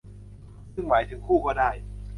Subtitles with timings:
[0.73, 1.69] ซึ่งหมายถึงคู่ก็ได้